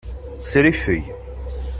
[0.47, 1.03] Sriffeg.